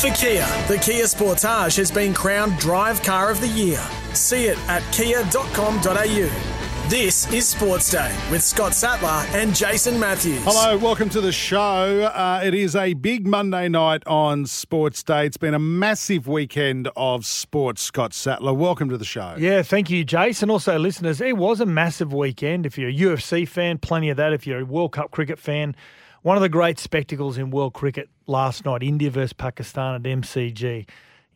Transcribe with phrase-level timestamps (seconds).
[0.00, 3.84] For Kia, the Kia Sportage has been crowned Drive Car of the Year.
[4.14, 6.88] See it at kia.com.au.
[6.88, 10.44] This is Sports Day with Scott Sattler and Jason Matthews.
[10.44, 12.04] Hello, welcome to the show.
[12.04, 15.26] Uh, it is a big Monday night on Sports Day.
[15.26, 18.54] It's been a massive weekend of sports, Scott Sattler.
[18.54, 19.34] Welcome to the show.
[19.36, 20.48] Yeah, thank you, Jason.
[20.48, 22.66] Also, listeners, it was a massive weekend.
[22.66, 24.32] If you're a UFC fan, plenty of that.
[24.32, 25.74] If you're a World Cup cricket fan,
[26.22, 30.78] one of the great spectacles in world cricket last night, India versus Pakistan at MCG.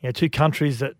[0.00, 0.94] You know, two countries that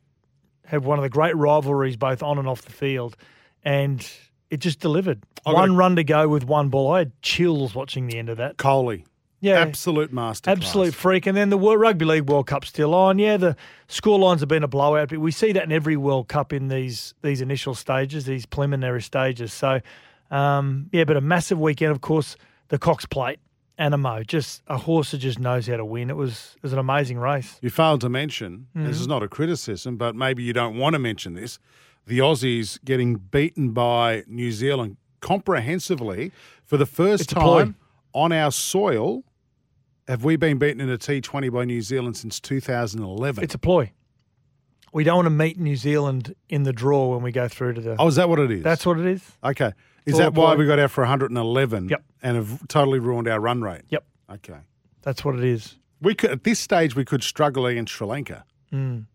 [0.67, 3.17] have one of the great rivalries both on and off the field.
[3.65, 4.09] And
[4.51, 5.23] it just delivered.
[5.45, 6.93] I've one run to go with one ball.
[6.93, 8.57] I had chills watching the end of that.
[8.57, 9.05] Kohli.
[9.41, 9.59] Yeah.
[9.59, 10.51] Absolute master.
[10.51, 11.27] Absolute freak.
[11.27, 13.19] And then the World Rugby League World Cup's still on.
[13.19, 13.57] Yeah, the
[13.89, 16.69] score lines have been a blowout, but we see that in every World Cup in
[16.69, 19.53] these these initial stages, these preliminary stages.
[19.53, 19.81] So,
[20.31, 22.37] um, yeah, but a massive weekend, of course,
[22.69, 23.41] the Cox Plate,
[23.83, 26.11] Anamoe, just a horse that just knows how to win.
[26.11, 27.59] It was it was an amazing race.
[27.63, 28.87] You failed to mention, Mm-hmm.
[28.87, 31.59] this is not a criticism, but maybe you don't want to mention this,
[32.07, 36.33] the Aussies getting beaten by New Zealand comprehensively
[36.65, 37.77] for the first It's time
[38.13, 39.25] on our soil.
[40.09, 43.45] Have we been beaten in a T20 by New Zealand since 2011?
[43.45, 43.93] It's a ploy.
[44.93, 47.81] We don't want to meet New Zealand in the draw when we go through to
[47.81, 47.97] the.
[47.99, 48.63] oh, is that what it is?
[48.63, 49.23] That's what it is.
[49.43, 49.73] Okay.
[50.07, 52.05] Is that why we got out for 111 Yep.
[52.23, 53.83] and have totally ruined our run rate?
[53.91, 54.05] Yep,
[54.35, 54.59] Okay.
[55.03, 55.77] that's what it is.
[56.01, 58.45] We could at this stage we could struggle against Sri Lanka.
[58.73, 59.07] Mm.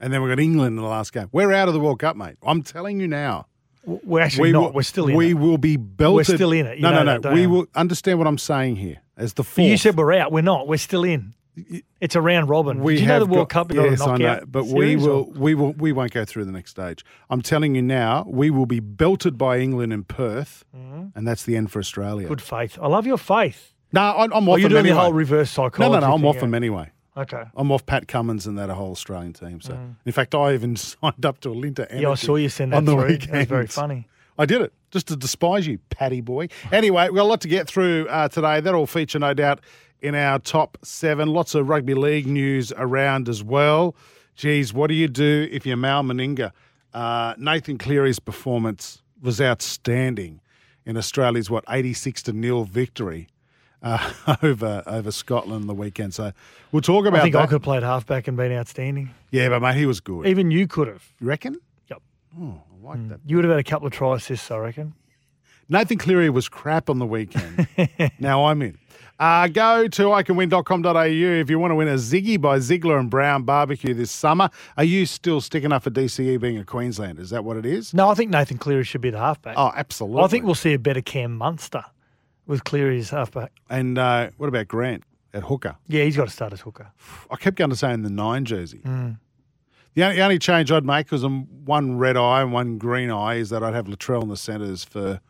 [0.00, 1.28] And then we got England in the last game.
[1.32, 2.36] We're out of the World Cup, mate.
[2.42, 3.46] I'm telling you now.
[3.84, 4.64] We're actually not.
[4.64, 5.16] will, we're still in.
[5.16, 5.34] We it.
[5.34, 6.28] will be belted.
[6.28, 6.76] We're still in it.
[6.76, 7.20] You no, no, no.
[7.20, 7.50] that, We you?
[7.50, 8.98] will understand what I'm saying here.
[9.16, 10.30] As the But fourth, you said we're out.
[10.30, 10.68] We're not.
[10.68, 11.34] We're still in.
[12.00, 12.80] It's a round robin.
[12.82, 15.08] we Did you know the World got- Cup Yes, I know, but we will.
[15.10, 15.72] or- We will.
[15.72, 17.04] We won't go through the next stage.
[17.30, 18.24] I'm telling you now.
[18.28, 22.24] We will be belted by England in Perth, and that's the end for Australia.
[22.26, 22.32] Mm-hmm.
[22.34, 22.78] Good faith.
[22.80, 23.74] I love your faith.
[23.92, 25.80] No, I'm, I'm Oh, off you're them doing the whole reverse psychology.
[25.80, 26.06] no, no.
[26.06, 26.14] no.
[26.14, 26.40] I'm off yeah.
[26.42, 26.90] them anyway.
[27.16, 27.42] Okay.
[27.56, 29.60] I'm off Pat Cummins and that whole Australian team.
[29.60, 29.76] So,
[30.06, 31.90] in fact, I even signed up to a Linta.
[31.90, 32.00] Mm.
[32.02, 33.06] Yeah, I saw you send that on the through.
[33.06, 33.48] weekend.
[33.48, 34.06] Very funny.
[34.38, 36.46] I did it just to despise you, Paddy boy.
[36.70, 38.60] Anyway, we've got a lot to get through uh, today.
[38.60, 39.60] That'll feature, no doubt,
[40.02, 41.28] in our top seven.
[41.28, 43.94] Lots of rugby league news around as well.
[44.36, 46.52] Geez, what do you do if you're Mal Meninga?
[46.94, 50.40] Uh, Nathan Cleary's performance was outstanding
[50.86, 53.28] in Australia's what 86 to nil victory
[53.82, 56.14] uh, over over Scotland the weekend.
[56.14, 56.32] So
[56.72, 57.42] we'll talk about I think that.
[57.42, 59.10] I could have played halfback and been outstanding.
[59.30, 60.26] Yeah, but mate, he was good.
[60.26, 61.12] Even you could have.
[61.20, 61.56] You reckon?
[61.90, 62.02] Yep.
[62.40, 63.20] Oh, I like that.
[63.26, 64.94] You would have had a couple of try assists, I reckon.
[65.68, 67.68] Nathan Cleary was crap on the weekend.
[68.18, 68.78] now I'm in.
[69.18, 73.42] Uh, go to iCanWin.com.au if you want to win a Ziggy by Ziegler and Brown
[73.42, 74.48] barbecue this summer.
[74.76, 77.20] Are you still sticking up for DCE being a Queenslander?
[77.20, 77.92] Is that what it is?
[77.92, 79.54] No, I think Nathan Cleary should be the halfback.
[79.56, 80.22] Oh, absolutely.
[80.22, 81.84] I think we'll see a better Cam Munster
[82.46, 83.52] with Cleary as halfback.
[83.68, 85.02] And uh, what about Grant
[85.34, 85.76] at hooker?
[85.88, 86.92] Yeah, he's got to start as hooker.
[87.30, 88.82] I kept going to say in the nine jersey.
[88.84, 89.18] Mm.
[89.94, 93.34] The only, the only change I'd make was one red eye and one green eye
[93.34, 95.20] is that I'd have Latrell in the centres for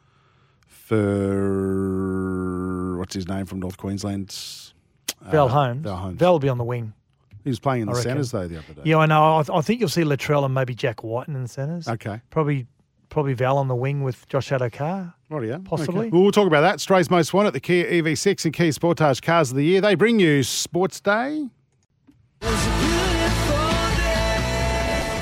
[0.66, 2.38] for
[3.09, 4.37] what's his name from North Queensland?
[5.23, 5.83] Val Uh, Holmes.
[5.83, 6.19] Val Holmes.
[6.19, 6.93] Val will be on the wing.
[7.43, 8.11] He was playing in I the reckon.
[8.11, 8.83] centres though the other day.
[8.85, 9.37] Yeah, I know.
[9.39, 11.89] I, I think you'll see Latrell and maybe Jack Wighton in the centres.
[11.89, 12.21] Okay.
[12.29, 12.67] Probably
[13.09, 15.15] probably Val on the wing with Josh Addo-Carr.
[15.31, 15.65] Rightio.
[15.65, 16.01] Possibly.
[16.01, 16.11] Okay.
[16.11, 16.79] Well, we'll talk about that.
[16.81, 19.81] Stray's most wanted, the Kia EV6 and Kia Sportage Cars of the Year.
[19.81, 21.49] They bring you Sports Day.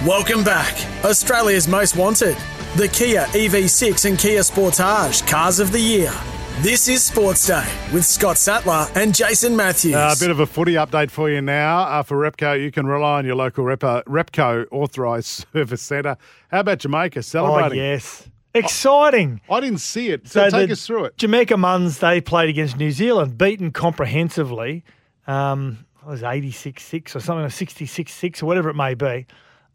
[0.04, 0.74] Welcome back.
[1.04, 2.36] Australia's most wanted.
[2.74, 6.12] The Kia EV6 and Kia Sportage Cars of the Year.
[6.60, 9.94] This is Sports Day with Scott Sattler and Jason Matthews.
[9.94, 11.80] Uh, a bit of a footy update for you now.
[11.82, 16.16] Uh, for Repco, you can rely on your local Repo, Repco authorised service centre.
[16.50, 17.78] How about Jamaica Oh, celebrating?
[17.78, 18.28] yes.
[18.54, 19.42] Exciting.
[19.50, 21.18] I didn't see it, so, take us through it.
[21.18, 24.82] Jamaica Muns, they played against New Zealand, beaten comprehensively.
[25.26, 29.26] Um, it was 86 6 or something, 66 6 or whatever it may be.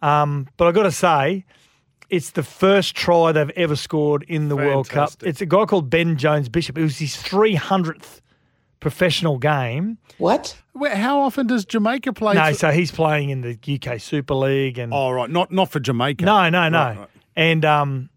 [0.02, 1.46] Um, but I've got to say,
[2.12, 5.12] it's the first try they've ever scored in the World Cup.
[5.24, 6.78] It's a guy called Ben Jones Bishop.
[6.78, 8.20] It was his 300th
[8.82, 9.98] professional game.
[10.18, 10.58] What?
[10.74, 12.34] Where, how often does Jamaica play?
[12.36, 15.30] No, for- so he's playing in the UK Super League and oh, right.
[15.30, 16.26] Not not for Jamaica.
[16.26, 16.78] no, no, no.
[16.78, 17.10] Right, right.
[17.36, 18.10] And um,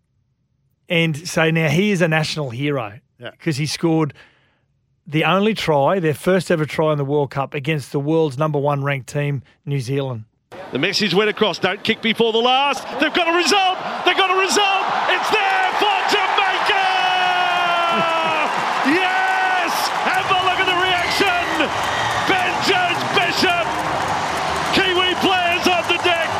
[0.89, 3.31] and so now he is a national hero Yeah.
[3.31, 4.13] because he scored
[5.07, 8.59] the only try, their first ever try in the World Cup against the world's number
[8.59, 10.25] one ranked team, New Zealand.
[10.73, 11.59] The message went across.
[11.59, 12.83] Don't kick before the last.
[12.99, 13.79] They've got a result.
[14.05, 14.85] They've got a result.
[15.15, 16.85] It's there for Jamaica.
[18.99, 19.71] yes.
[20.03, 21.47] Have a look at the reaction.
[22.27, 23.67] Ben Jones Bishop.
[24.75, 26.31] Kiwi players on the deck.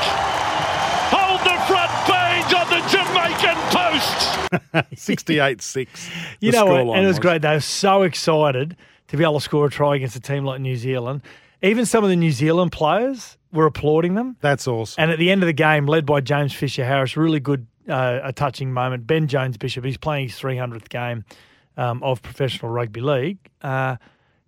[1.15, 4.99] Hold the front page on the Jamaican post.
[5.01, 6.11] 68 6.
[6.41, 6.97] You know what?
[6.97, 7.41] And it was great.
[7.43, 8.77] They were so excited
[9.09, 11.23] to be able to score a try against a team like New Zealand.
[11.63, 14.37] Even some of the New Zealand players were applauding them.
[14.41, 15.01] That's awesome.
[15.03, 18.21] And at the end of the game, led by James Fisher Harris, really good, uh,
[18.23, 19.07] a touching moment.
[19.07, 21.25] Ben Jones Bishop, he's playing his 300th game
[21.77, 23.39] um, of professional rugby league.
[23.63, 23.97] Uh,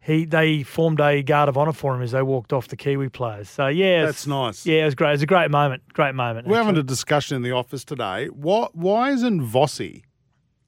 [0.00, 3.08] he they formed a guard of honour for him as they walked off the Kiwi
[3.08, 3.50] players.
[3.50, 4.64] So yeah, That's nice.
[4.64, 5.08] Yeah, it was great.
[5.08, 5.82] It was a great moment.
[5.92, 6.46] Great moment.
[6.46, 8.26] We're having a discussion in the office today.
[8.26, 8.76] What?
[8.76, 10.04] Why isn't Vossi?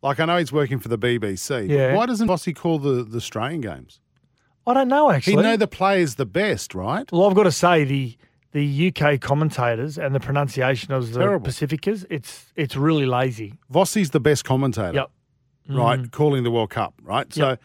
[0.02, 1.68] Like I know he's working for the BBC.
[1.68, 1.94] Yeah.
[1.94, 4.00] Why doesn't Vossi call the, the Australian games?
[4.66, 5.34] I don't know actually.
[5.34, 5.50] He actually.
[5.50, 7.10] know the players the best, right?
[7.12, 8.16] Well, I've got to say the
[8.58, 11.46] the UK commentators and the pronunciation of the Terrible.
[11.46, 13.54] Pacificas, it's it's really lazy.
[13.72, 15.10] Vossi's the best commentator, Yep.
[15.70, 16.00] right?
[16.00, 16.10] Mm.
[16.10, 17.32] Calling the World Cup, right?
[17.32, 17.60] So, Yep.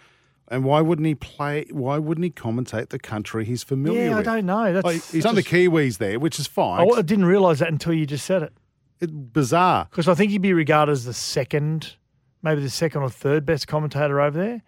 [0.50, 1.66] and why wouldn't he play?
[1.72, 4.74] Why wouldn't he commentate the country he's familiar Yeah, I don't know.
[4.74, 6.82] That's Like, he's on the Kiwis there, which is fine.
[6.82, 8.54] I, I didn't realise that until you just said it.
[9.00, 9.88] It's bizarre.
[9.90, 11.96] Because I think he'd be regarded as the second,
[12.42, 14.62] maybe the second or third best commentator over there.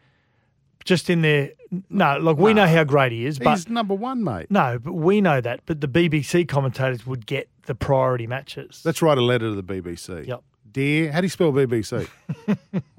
[0.85, 1.51] Just in there.
[1.89, 4.49] No, look, we know how great he is, but he's number one, mate.
[4.49, 5.61] no, but we know that.
[5.65, 8.81] But the BBC commentators would get the priority matches.
[8.85, 10.27] Let's write a letter to the BBC.
[10.27, 10.43] Yep.
[10.71, 12.07] Dear, how do you spell BBC?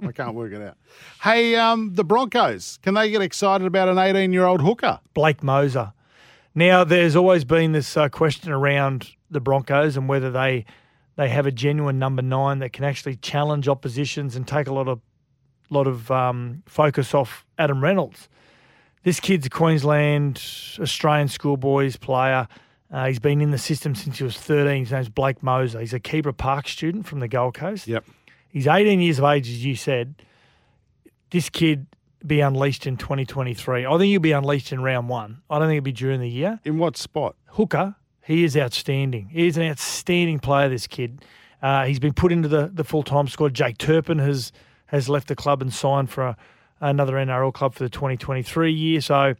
[0.06, 0.76] I can't work it out.
[1.22, 4.98] Hey, um, the Broncos, can they get excited about an 18 year old hooker?
[5.14, 5.92] Blake Mozer.
[6.54, 10.64] Now, there's always been this uh, question around the Broncos and whether they
[11.16, 14.86] they have a genuine number nine that can actually challenge oppositions and take a lot
[14.88, 15.00] of
[15.74, 18.28] lot of um, focus off Adam Reynolds.
[19.02, 20.42] This kid's a Queensland
[20.80, 22.48] Australian schoolboys player.
[22.92, 24.80] Uh, he's been in the system since he was 13.
[24.80, 25.80] His name's Blake Mozer.
[25.80, 27.86] He's a Keebra Park student from the Gold Coast.
[27.86, 28.04] Yep.
[28.48, 30.14] He's 18 years of age, as you said.
[31.30, 31.86] This kid
[32.26, 33.86] be unleashed in 2023.
[33.86, 35.42] I think he'll be unleashed in round one.
[35.50, 36.60] I don't think it'll be during the year.
[36.64, 37.36] In what spot?
[37.50, 39.28] Hooker, he is outstanding.
[39.28, 41.24] He is an outstanding player, this kid.
[41.62, 43.54] Uh, he's been put into the, the full time squad.
[43.54, 44.52] Jake Turpin has
[44.86, 46.36] has left the club and signed for a,
[46.80, 49.00] another NRL club for the 2023 year.
[49.00, 49.34] So,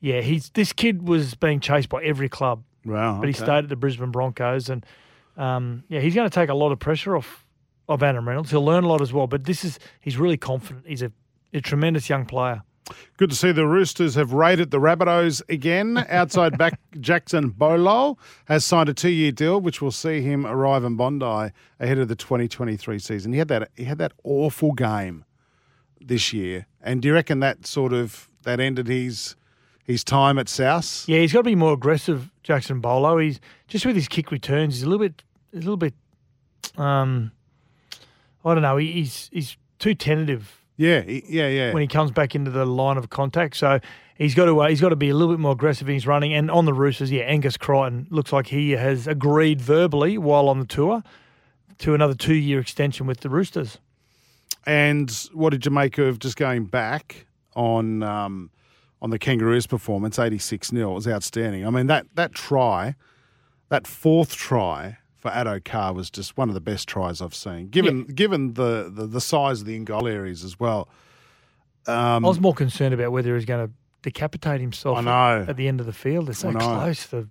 [0.00, 3.18] yeah, he's this kid was being chased by every club, Wow.
[3.20, 3.44] but he okay.
[3.44, 4.68] stayed at the Brisbane Broncos.
[4.68, 4.84] And,
[5.36, 7.46] um, yeah, he's going to take a lot of pressure off
[7.88, 8.50] of Adam Reynolds.
[8.50, 10.86] He'll learn a lot as well, but this is, he's really confident.
[10.86, 11.12] He's a,
[11.52, 12.62] a tremendous young player.
[13.16, 16.04] Good to see the Roosters have raided the Rabbitohs again.
[16.08, 20.96] Outside back Jaxson Paulo has signed a two-year deal, which will see him arrive in
[20.96, 23.32] Bondi ahead of the 2023 season.
[23.32, 25.24] He had that he had that awful game
[26.00, 29.36] this year, and do you reckon that sort of that ended his
[29.84, 31.04] his time at South?
[31.08, 33.18] Yeah, he's got to be more aggressive, Jaxson Paulo.
[33.18, 34.74] He's just with his kick returns.
[34.74, 35.94] He's a little bit, a little bit.
[36.76, 37.32] Um,
[38.44, 38.76] I don't know.
[38.76, 41.72] He, he's he's too tentative Yeah, yeah, yeah.
[41.72, 43.56] when he comes back into the line of contact.
[43.56, 43.78] So
[44.16, 46.06] he's got to uh, he's got to be a little bit more aggressive in his
[46.06, 46.32] running.
[46.32, 50.60] And on the Roosters, yeah, Angus Crichton looks like he has agreed verbally while on
[50.60, 51.02] the tour
[51.78, 53.78] to another two year extension with the Roosters.
[54.64, 58.50] And what did you make of just going back on um,
[59.00, 61.66] on the Kangaroos' performance, eighty six 0 It was outstanding.
[61.66, 62.94] I mean that that try,
[63.68, 67.68] that fourth try for Addo Carr was just one of the best tries I've seen.
[67.68, 70.88] Given given the, the the size of the in goal areas as well.
[71.86, 75.46] Um, I was more concerned about whether he's going to decapitate himself I know.
[75.48, 76.28] at the end of the field.
[76.28, 77.28] It's so close to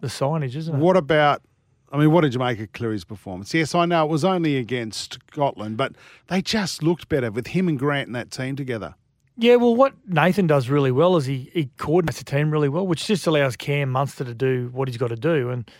[0.00, 0.78] the signage, isn't it?
[0.78, 1.42] What about?
[1.92, 3.54] I mean, what did you make of Cleary's performance?
[3.54, 5.92] Yes, I know it was only against Scotland, but
[6.26, 8.96] they just looked better with him and Grant in that team together.
[9.36, 12.86] Yeah, well, what Nathan does really well is he, he coordinates the team really well,
[12.86, 15.50] which just allows Cam Munster to do what he's got to do.
[15.50, 15.70] And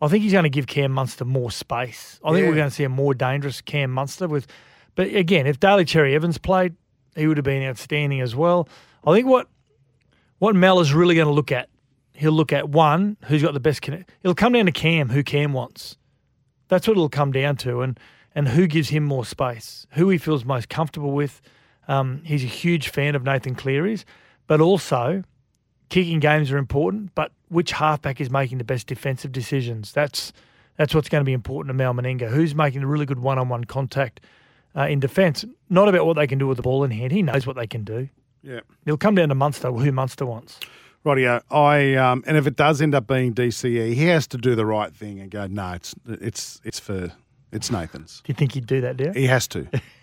[0.00, 2.18] I think he's going to give Cam Munster more space.
[2.24, 2.48] I think Yeah.
[2.50, 4.46] we're going to see a more dangerous Cam Munster with.
[4.94, 6.74] But again, if Daly Cherry Evans played,
[7.16, 8.68] he would have been outstanding as well.
[9.06, 9.48] I think what
[10.38, 11.68] what Mel is really going to look at,
[12.12, 14.10] he'll look at one who's got the best connect.
[14.22, 15.96] It'll come down to Cam, who Cam wants.
[16.68, 17.98] That's what it'll come down to, and
[18.34, 21.40] and who gives him more space, who he feels most comfortable with.
[21.86, 24.04] Um, he's a huge fan of Nathan Cleary's,
[24.48, 25.22] but also
[25.88, 27.14] kicking games are important.
[27.14, 29.92] But which halfback is making the best defensive decisions?
[29.92, 30.32] That's
[30.76, 32.28] that's what's going to be important to Mal Meninga.
[32.28, 34.20] Who's making the really good one-on-one contact
[34.76, 35.44] uh, in defence?
[35.70, 37.12] Not about what they can do with the ball in hand.
[37.12, 38.08] He knows what they can do.
[38.42, 38.60] Yeah.
[38.84, 40.58] It'll come down to Munster, who Munster wants.
[41.04, 41.42] Rightio.
[41.50, 44.66] I um, and if it does end up being DCE, he has to do the
[44.66, 45.46] right thing and go.
[45.46, 47.12] No, it's it's it's for
[47.52, 48.20] it's Nathan's.
[48.24, 49.16] Do you think he'd do that, Derek?
[49.16, 49.68] He has to.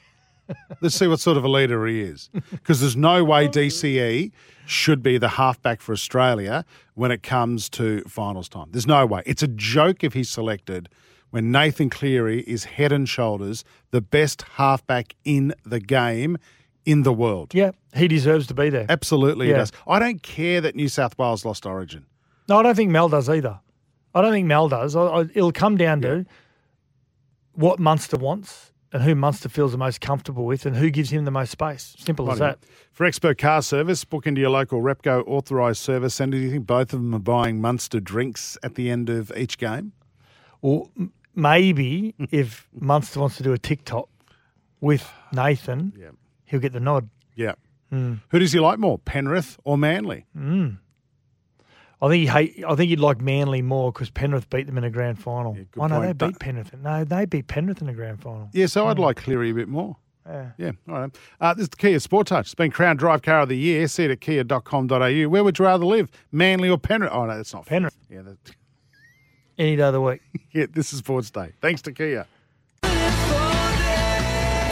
[0.81, 4.31] Let's see what sort of a leader he is, because there's no way DCE
[4.65, 6.65] should be the halfback for Australia
[6.95, 8.67] when it comes to finals time.
[8.71, 9.23] There's no way.
[9.25, 10.89] It's a joke if he's selected
[11.29, 16.37] when Nathan Cleary is head and shoulders the best halfback in the game
[16.85, 17.53] in the world.
[17.53, 18.85] Yeah, he deserves to be there.
[18.89, 19.71] Absolutely, he does.
[19.87, 22.05] I don't care that New South Wales lost Origin.
[22.47, 23.59] No, I don't think Mel does either.
[24.13, 24.95] I don't think Mel does.
[24.95, 26.25] I, I, it'll come down to
[27.53, 31.25] what Munster wants and who Munster feels the most comfortable with and who gives him
[31.25, 31.95] the most space.
[31.97, 32.59] Simple as that.
[32.91, 36.37] For expert car service, book into your local Repco authorised service centre.
[36.37, 39.57] Do you think both of them are buying Munster drinks at the end of each
[39.57, 39.93] game?
[40.61, 44.09] Or m- maybe if Munster wants to do a TikTok
[44.81, 46.09] with Nathan, Yeah.
[46.45, 47.09] he'll get the nod.
[47.35, 47.53] Yeah.
[47.89, 48.15] Hmm.
[48.29, 50.25] Who does he like more, Penrith or Manly?
[52.01, 54.83] I think he hate, I think he'd like Manly more because Penrith beat them in
[54.83, 55.55] a grand final.
[55.55, 56.07] Yeah, good oh no, point.
[56.07, 56.73] they But- beat Penrith.
[56.81, 58.49] No, they beat Penrith in a grand final.
[58.53, 59.97] Yeah, so I'd like Cleary a bit more.
[60.25, 60.51] Yeah.
[60.57, 61.15] Yeah, all right.
[61.39, 62.41] Uh, this is the Kia Sportage.
[62.41, 63.87] It's been crowned Drive Car of the Year.
[63.87, 65.27] See it at kia.com.au.
[65.27, 67.11] Where would you rather live, Manly or Penrith?
[67.11, 67.77] Oh, no, that's not fair.
[67.77, 67.97] Penrith.
[68.09, 68.37] Yeah, that,
[69.57, 70.21] Any day of the week.
[70.51, 71.51] yeah, this is Sports Day.
[71.61, 72.25] Thanks to Kia.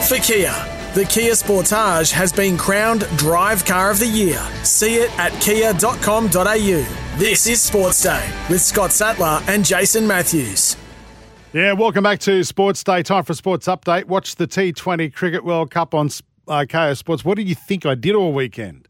[0.08, 0.52] For Kia,
[0.94, 4.40] the Kia Sportage has been crowned Drive Car of the Year.
[4.64, 7.16] See it at kia.com.au.
[7.16, 10.76] This is Sports Day with Scott Sattler and Jason Matthews.
[11.52, 13.02] Yeah, welcome back to Sports Day.
[13.02, 14.04] Time for a sports update.
[14.06, 16.06] Watch the T20 Cricket World Cup on
[16.48, 17.24] uh, Kayo Sports.
[17.24, 18.88] What do you think I did all weekend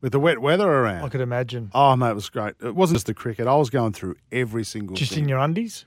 [0.00, 1.04] with the wet weather around?
[1.04, 1.70] I could imagine.
[1.74, 2.54] Oh, mate, it was great.
[2.62, 3.46] It wasn't just the cricket.
[3.46, 5.24] I was going through every single Just thing.
[5.24, 5.84] in your undies?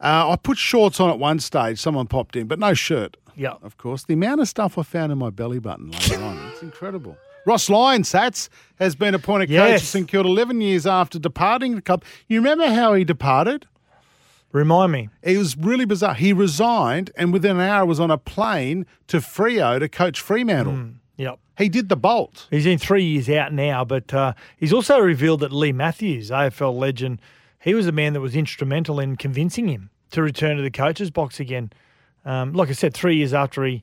[0.00, 1.78] Uh, I put shorts on at one stage.
[1.78, 3.16] Someone popped in, but no shirt.
[3.36, 3.54] Yeah.
[3.62, 4.04] Of course.
[4.04, 7.16] The amount of stuff I found in my belly button later on, it's incredible.
[7.46, 9.82] Ross Lyon, Sats, has been appointed coach Yes.
[9.82, 12.04] of St Kilda 11 years after departing the club.
[12.26, 13.66] You remember how he departed?
[14.52, 15.08] Remind me.
[15.22, 16.14] It was really bizarre.
[16.14, 20.90] He resigned and within an hour was on a plane to Freo to coach Fremantle.
[21.16, 21.38] Yep.
[21.58, 22.46] He did the bolt.
[22.50, 26.76] He's in three years out now, but uh, he's also revealed that Leigh Matthews, AFL
[26.78, 27.20] legend,
[27.60, 31.10] he was the man that was instrumental in convincing him to return to the coach's
[31.10, 31.70] box again.
[32.24, 33.82] Um, like I said, three years after he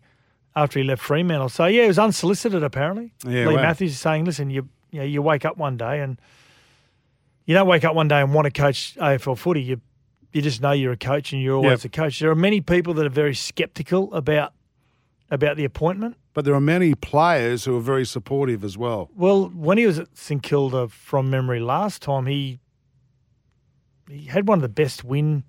[0.55, 1.49] after he left Fremantle.
[1.49, 3.13] So yeah, it was unsolicited apparently.
[3.25, 3.61] Yeah, Leigh wow.
[3.61, 6.19] Matthews is saying, listen, you you, know, you wake up one day and
[7.45, 9.61] you don't wake up one day and want to coach AFL footy.
[9.61, 9.81] You
[10.31, 11.93] you just know you're a coach and you're always Yep.
[11.93, 12.19] a coach.
[12.19, 14.53] There are many people that are very sceptical about
[15.31, 16.15] about the appointment.
[16.33, 19.09] But there are many players who are very supportive as well.
[19.15, 22.59] Well, when he was at St Kilda from memory last time, he
[24.09, 25.43] he had one of the best win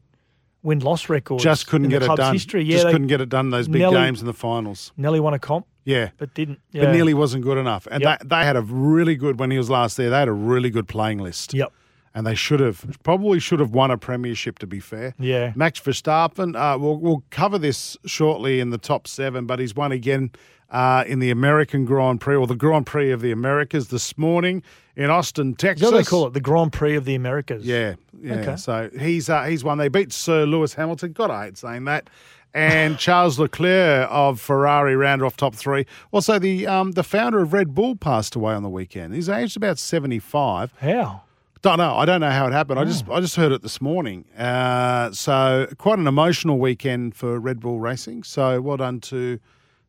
[0.63, 1.45] win loss records.
[1.45, 2.33] Just couldn't get it done.
[2.35, 2.65] History.
[2.65, 4.91] Yeah, Just they couldn't get it done those big Nelly- games in the finals.
[4.97, 6.11] nearly won a comp, Yeah.
[6.19, 6.59] but didn't.
[6.73, 6.93] But Yeah.
[6.93, 7.87] nearly wasn't good enough.
[7.89, 8.21] And Yep.
[8.23, 10.71] they, they had a really good, when he was last there, they had a really
[10.71, 11.55] good playing list.
[11.55, 11.73] Yep.
[12.17, 15.15] And they should have, probably should have won a premiership, to be fair.
[15.19, 15.53] Yeah.
[15.55, 19.93] Max Verstappen, uh, we'll, we'll cover this shortly in the top seven, but he's won
[19.93, 20.31] again
[20.71, 24.63] uh, in the American Grand Prix, or the Grand Prix of the Americas this morning
[24.97, 25.91] in Austin, Texas.
[25.91, 26.33] they call it?
[26.33, 27.65] The Grand Prix of the Americas.
[27.67, 28.35] Yeah, yeah.
[28.37, 28.57] Okay.
[28.57, 29.79] So he's uh, he's won.
[29.79, 31.13] They beat Sir Lewis Hamilton.
[31.13, 32.09] God, I hate saying that.
[32.55, 35.87] And Charles Leclerc of Ferrari rounded off top three.
[36.11, 39.15] Also, the um, the founder of Red Bull passed away on the weekend.
[39.15, 40.73] He's aged about seventy five.
[40.81, 41.23] How?
[41.67, 41.97] Don't know.
[41.97, 42.79] I don't know how it happened.
[42.79, 42.85] I Oh.
[42.85, 44.25] just I just heard it this morning.
[44.39, 48.23] Uh, so quite an emotional weekend for Red Bull Racing.
[48.23, 49.41] So well done to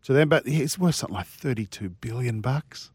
[0.02, 0.28] to them.
[0.28, 2.90] But it's worth something like thirty two billion bucks.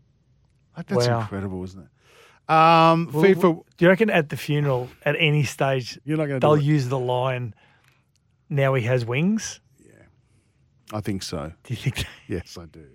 [0.77, 1.21] Like, that's Wow.
[1.21, 2.53] incredible, isn't it?
[2.53, 3.63] Um, Well, FIFA.
[3.77, 6.45] Do you reckon at the funeral, at any stage, You're not going to.
[6.45, 7.55] they'll use the line,
[8.51, 9.61] now he has wings?
[9.79, 9.93] Yeah,
[10.93, 11.53] I think so.
[11.63, 12.05] Do you think?
[12.27, 12.87] Yes, I do.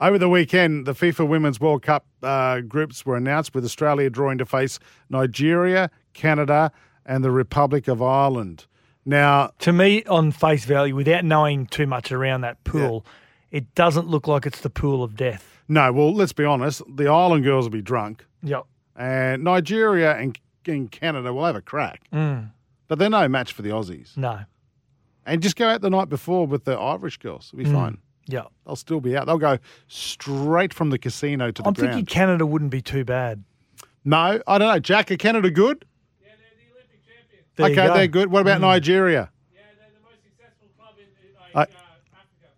[0.00, 4.38] Over the weekend, the FIFA Women's World Cup uh, groups were announced with Australia drawing
[4.38, 6.70] to face Nigeria, Canada,
[7.06, 8.66] and the Republic of Ireland.
[9.06, 13.06] Now, To me, on face value, without knowing too much around that pool,
[13.50, 15.62] it doesn't look like it's the pool of death.
[15.68, 18.64] no, well, let's be honest, the Ireland girls will be drunk, Yep.
[18.96, 22.08] and Nigeria and, and Canada will have a crack.
[22.12, 22.50] Mm.
[22.88, 24.16] But they're no match for the Aussies.
[24.16, 24.40] No.
[25.24, 27.46] And just go out the night before with the Irish girls.
[27.54, 27.60] Mm.
[27.60, 27.98] It'll be fine.
[28.28, 28.48] Yep.
[28.64, 29.26] They'll still be out.
[29.26, 31.92] They'll go straight from the casino to the I'm ground.
[31.94, 33.44] thinking Canada wouldn't be too bad.
[34.04, 34.78] no, I don't know.
[34.80, 35.84] Jack, are Canada good?
[36.20, 37.46] Yeah, they're the Olympic champions.
[37.56, 37.92] There you okay, go.
[37.92, 37.96] Mm.
[37.96, 38.30] they're good.
[38.32, 39.30] What about Nigeria?
[39.54, 41.70] Yeah, they're the most successful club in, in like,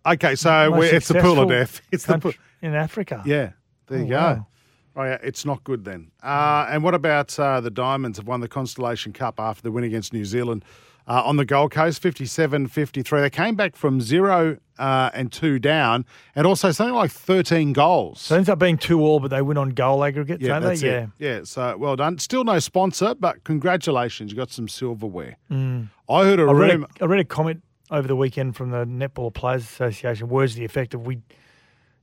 [0.05, 1.81] I- Okay, so Most we're, it's the pool of successful death.
[1.91, 2.69] It's the country pool.
[2.69, 3.21] in Africa.
[3.25, 3.51] Yeah,
[3.87, 4.15] there you Oh, go.
[4.15, 4.47] wow.
[4.95, 6.09] Oh, yeah, it's not good then.
[6.23, 9.83] Uh, and what about uh, the Diamonds have won the Constellation Cup after the win
[9.83, 10.65] against New Zealand
[11.09, 13.21] uh, on the Gold Coast, 57 53.
[13.21, 18.21] They came back from zero uh, and two down, and also something like 13 goals.
[18.21, 20.79] So it ends up being two all, but they win on goal aggregate, yeah, don't
[20.79, 20.87] they?
[20.87, 21.09] it.
[21.17, 22.19] Yeah, so well done.
[22.19, 24.31] Still no sponsor, but congratulations.
[24.31, 25.37] You got some silverware.
[25.49, 26.59] I heard a Mm.
[26.59, 30.53] Read a, I read a comment over the weekend from the Netball Players Association, words
[30.53, 31.19] to the effect of we,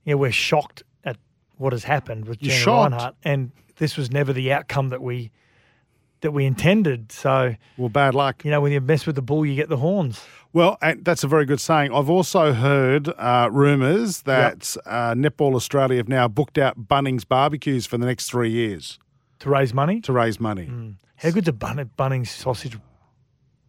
[0.03, 1.15] yeah, we're shocked at
[1.55, 2.53] what has happened with Gina?
[2.53, 5.31] Rinehart, and this was never the outcome that we
[6.21, 7.11] that we intended.
[7.11, 8.43] So Well, bad luck.
[8.45, 10.23] you know, when you mess with the bull, you get the horns.
[10.53, 11.93] Well, and that's a very good saying.
[11.93, 17.85] I've also heard uh, rumours that uh, Netball Australia have now booked out Bunnings barbecues
[17.85, 18.97] for the next three years
[19.39, 20.95] To raise money, to raise money.
[21.17, 22.77] how good's a Bun- Bunnings sausage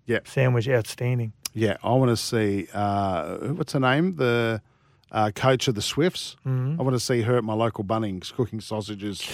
[0.07, 0.21] Yeah.
[0.25, 0.69] sandwich?
[0.69, 1.33] Outstanding.
[1.53, 4.63] Yeah, I want to see uh, what's her name, the
[5.11, 6.37] uh, coach of the Swifts.
[6.47, 6.51] I
[6.83, 9.27] want to see her at my local Bunnings cooking sausages.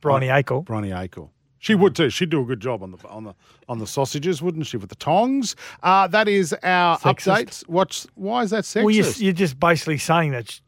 [0.00, 0.64] Briony Akle.
[0.66, 1.30] Bronny Akle.
[1.64, 2.10] She would too.
[2.10, 3.34] She'd do a good job on the on the
[3.70, 4.76] on the sausages, wouldn't she?
[4.76, 5.56] With the tongs.
[5.82, 7.26] Uh, that is our Sexist.
[7.46, 7.66] updates.
[7.68, 8.84] What's why is that sexist?
[8.84, 10.60] Well, you're, you're just basically saying that sh-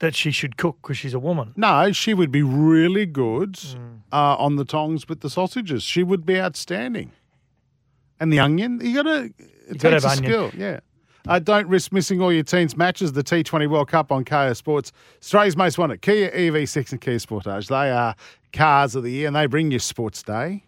[0.00, 1.52] that she should cook because she's a woman.
[1.56, 4.00] No, she would be really good Mm.
[4.12, 5.84] uh, on the tongs with the sausages.
[5.84, 7.12] She would be outstanding.
[8.18, 9.32] And the onion, you got to.
[9.68, 10.32] It gotta takes a have onion.
[10.50, 10.50] skill.
[10.60, 10.80] Yeah.
[11.28, 13.12] Uh, don't risk missing all your team's matches.
[13.12, 14.92] The T20 World Cup on Kayo Sports.
[15.20, 17.68] Australia's most wanted Kia EV6 and Kia Sportage.
[17.68, 18.14] They are
[18.52, 20.64] cars of the year, and they bring you Sports Day.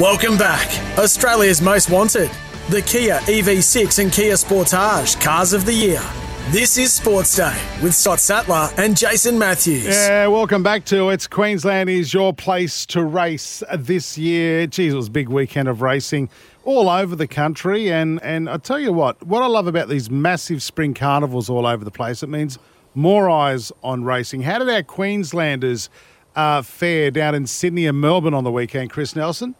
[0.00, 0.66] Welcome back.
[0.98, 2.30] Australia's most wanted.
[2.70, 6.02] The Kia EV6 and Kia Sportage Cars of the Year.
[6.50, 9.84] This is Sports Day with Scott Sattler and Jason Matthews.
[9.84, 14.66] Yeah, welcome back to It's Queensland is your place to race this year.
[14.66, 16.28] Geez, it was a big weekend of racing
[16.64, 17.90] all over the country.
[17.92, 21.66] And, and I tell you what, what I love about these massive spring carnivals all
[21.66, 22.58] over the place, it means
[22.94, 24.42] more eyes on racing.
[24.42, 25.88] How did our Queenslanders
[26.36, 29.54] uh, fare down in Sydney and Melbourne on the weekend, Chris Nelson?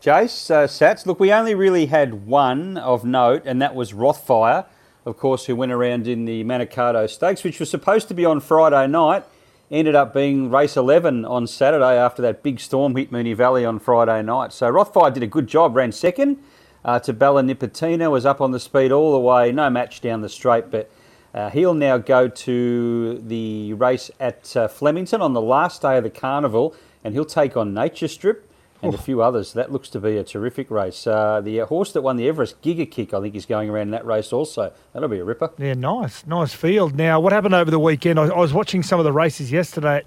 [0.00, 4.66] Jace, uh, Sats, look, we only really had one of note, and that was Rothfire,
[5.04, 8.40] of course, who went around in the Manikato Stakes, which was supposed to be on
[8.40, 9.24] Friday night.
[9.68, 13.80] Ended up being race 11 on Saturday after that big storm hit Moonee Valley on
[13.80, 14.52] Friday night.
[14.52, 16.38] So Rothfire did a good job, ran second
[16.84, 20.20] uh, to Bella Nipotina, was up on the speed all the way, no match down
[20.20, 20.88] the straight, but
[21.34, 26.04] uh, he'll now go to the race at uh, Flemington on the last day of
[26.04, 28.45] the carnival, and he'll take on Nature Strip
[28.82, 29.52] and a few others.
[29.52, 31.06] That looks to be a terrific race.
[31.06, 33.82] Uh, the uh, horse that won the Everest, Giga Kick, I think is going around
[33.82, 34.72] in that race also.
[34.92, 35.50] That'll be a ripper.
[35.58, 36.94] Yeah, nice, nice field.
[36.94, 38.18] Now, what happened over the weekend?
[38.18, 40.06] I, I was watching some of the races yesterday at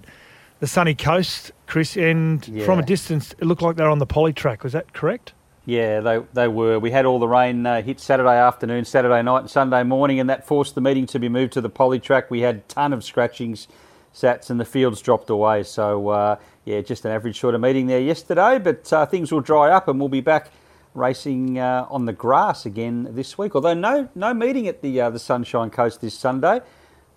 [0.60, 4.06] the sunny coast, Chris, and from a distance, it looked like they were on the
[4.06, 4.62] poly track.
[4.62, 5.32] Was that correct?
[5.66, 6.78] Yeah, they, they were.
[6.78, 10.28] We had all the rain uh, hit Saturday afternoon, Saturday night, and Sunday morning, and
[10.28, 12.30] that forced the meeting to be moved to the poly track.
[12.30, 13.68] We had a ton of scratchings,
[14.14, 15.62] sats, and the fields dropped away.
[15.62, 19.40] So, uh, yeah, just an average sort of meeting there yesterday, but uh, things will
[19.40, 20.50] dry up and we'll be back
[20.94, 23.54] racing uh, on the grass again this week.
[23.54, 26.60] Although no no meeting at the uh, the Sunshine Coast this Sunday.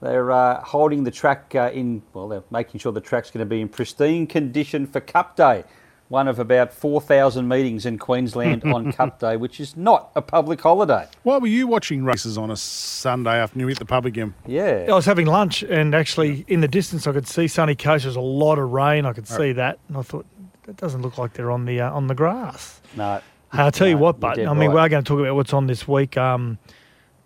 [0.04, 3.50] They're uh, holding the track uh, in, well, they're making sure the track's going to
[3.50, 5.64] be in pristine condition for Cup Day.
[6.10, 10.62] One of about 4,000 meetings in Queensland on Cup Day, which is not a public
[10.62, 11.08] holiday.
[11.24, 14.34] Why were you watching races on a Sunday afternoon at the pub again?
[14.46, 14.86] Yeah.
[14.90, 18.04] I was having lunch, and actually, in the distance, I could see sunny coast.
[18.04, 19.06] There's a lot of rain.
[19.06, 20.26] I could see that, and I thought
[20.64, 22.82] that doesn't look like they're on the uh, on the grass.
[22.96, 23.22] No.
[23.52, 24.74] Hey, I'll tell you No, what, you're but I mean, right.
[24.76, 26.18] we are going to talk about what's on this week.
[26.18, 26.58] Um,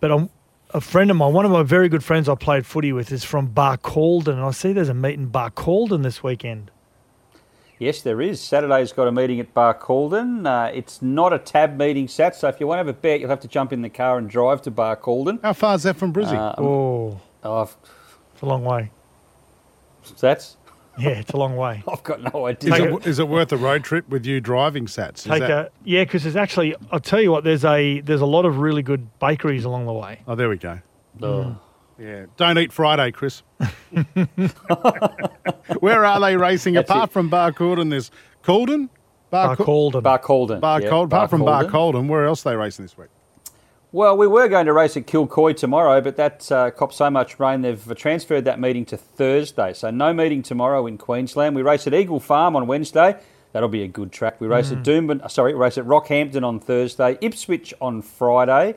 [0.00, 0.28] but I'm,
[0.70, 3.24] a friend of mine, one of my very good friends I played footy with, is
[3.24, 6.70] from Barcaldine, and I see there's a meet in Barcaldine this weekend.
[7.78, 8.40] Yes, there is.
[8.40, 10.46] Saturday's got a meeting at Barcaldine.
[10.46, 13.20] Uh, it's not a tab meeting, Sat, so if you want to have a bet,
[13.20, 15.40] you'll have to jump in the car and drive to Barcaldine.
[15.42, 16.34] How far is that from Brizzy?
[16.36, 17.76] Uh, Oh, Oh, I've,
[18.32, 18.90] it's a long way.
[20.04, 20.56] Sats?
[20.98, 21.84] Yeah, it's a long way.
[21.88, 22.70] I've got no is, idea.
[22.70, 25.18] take it, is it worth a road trip with you driving sats?
[25.18, 28.20] Is Take that- a yeah, because there's actually I'll tell you what there's a there's
[28.20, 30.22] a lot of really good bakeries along the way.
[30.26, 30.80] oh, there we go.
[31.22, 31.56] Oh.
[31.98, 33.42] Yeah, don't eat Friday, Chris.
[35.80, 37.12] Where are they racing That's apart it.
[37.12, 37.90] from Barcaldine?
[37.90, 38.10] There's
[38.44, 38.88] Calden,
[39.32, 40.02] Barcaldine.
[40.02, 40.60] Barcaldine.
[40.60, 40.82] Barcaldine.
[40.82, 41.70] yeah, apart from Barcaldine.
[41.70, 43.08] Barcaldine, where else are they racing this week?
[43.90, 47.40] Well, we were going to race at Kilcoy tomorrow, but that uh, copped so much
[47.40, 49.72] rain they've transferred that meeting to Thursday.
[49.72, 51.56] So no meeting tomorrow in Queensland.
[51.56, 53.16] We race at Eagle Farm on Wednesday.
[53.52, 54.42] That'll be a good track.
[54.42, 58.74] We race at Doomben, uh, sorry, race at Rockhampton on Thursday, Ipswich on Friday.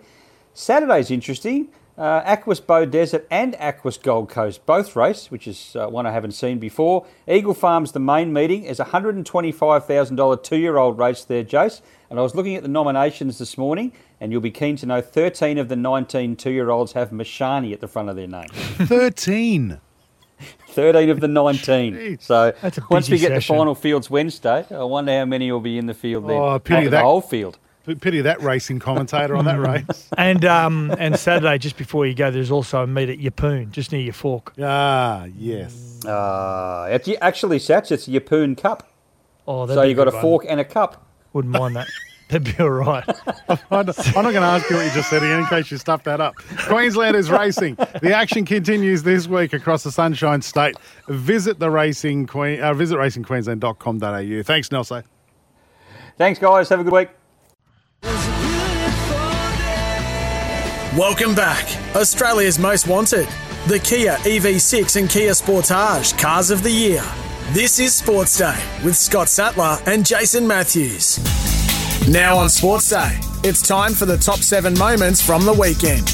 [0.54, 1.68] Saturday's interesting.
[2.02, 6.32] Uh, Aquis Beaudesert and Aquis Gold Coast both race, which is uh, one I haven't
[6.32, 7.06] seen before.
[7.28, 8.64] Eagle Farm's the main meeting.
[8.64, 11.82] is a $125,000 two-year-old race there, Jace.
[12.10, 15.00] And I was looking at the nominations this morning, and you'll be keen to know
[15.00, 18.50] 13 of the 19 two-year-olds have Mishani at the front of their name.
[18.50, 19.80] 13.
[20.70, 22.18] 13 of the 19.
[22.20, 22.52] So
[22.90, 23.36] once we get session.
[23.36, 26.38] the final fields Wednesday, I wonder how many will be in the field then.
[26.38, 27.60] Oh, pity that- The whole field.
[27.86, 30.08] P- Pity that racing commentator on that race.
[30.18, 33.92] And um, and Saturday, just before you go, there's also a meet at Yeppoon, just
[33.92, 34.54] near your fork.
[34.62, 36.06] Ah, yes.
[36.06, 38.88] Uh, it's, actually, Sats, it's the Yeppoon Cup.
[39.48, 40.22] Oh, that'd So be you've got a one.
[40.22, 41.06] fork and a cup.
[41.34, 41.88] Wouldn't mind that.
[42.30, 43.04] That'd be all right.
[43.50, 46.06] I'm not going to ask you what you just said again in case you stuffed
[46.06, 46.36] that up.
[46.60, 47.76] Queensland is racing.
[47.76, 50.76] The action continues this week across the Sunshine State.
[51.10, 52.62] Visit the racing queen.
[52.62, 54.44] Uh, visit racingqueensland.com.au.
[54.44, 55.04] Thanks, Nelson.
[56.18, 56.70] Thanks, guys.
[56.70, 57.10] Have a good week.
[60.98, 61.64] Welcome back.
[61.96, 63.26] Australia's most wanted.
[63.68, 67.02] The Kia EV6 and Kia Sportage Cars of the Year.
[67.54, 71.18] This is Sports Day with Scott Sattler and Jason Matthews.
[72.10, 76.10] Now on Sports Day, it's time for the top seven moments from the weekend.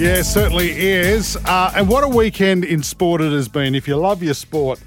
[0.00, 1.36] Yeah, certainly is.
[1.44, 3.74] Uh, and what a weekend in sport it has been.
[3.74, 4.80] If you love your sport,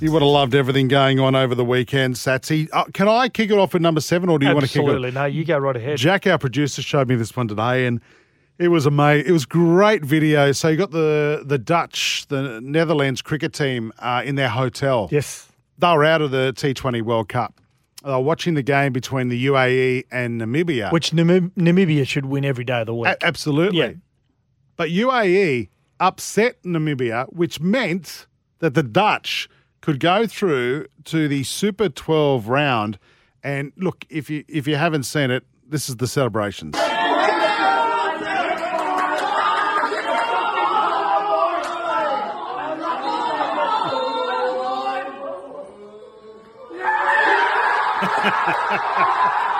[0.00, 2.68] you would have loved everything going on over the weekend, Satsy.
[2.72, 4.82] Uh, can I kick it off with number seven, or do you want to kick
[4.82, 4.84] it?
[4.84, 5.10] Absolutely.
[5.12, 5.96] No, you go right ahead.
[5.98, 8.00] Jack, our producer, showed me this one today, and
[8.58, 9.26] it was amazing.
[9.28, 10.52] It was great video.
[10.52, 15.08] So you got the the Dutch, the Netherlands cricket team uh, in their hotel.
[15.10, 15.48] Yes.
[15.78, 17.60] They were out of the T20 World Cup.
[18.04, 20.92] They were watching the game between the UAE and Namibia.
[20.92, 23.08] Which Namib- Namibia should win every day of the week.
[23.10, 23.78] A- absolutely.
[23.78, 23.92] Yeah.
[24.76, 25.68] But UAE
[26.00, 28.26] upset Namibia, which meant
[28.58, 29.48] that the Dutch
[29.84, 32.98] could go through to the Super 12 round.
[33.42, 36.74] And look, if you if you haven't seen it, this is the celebrations.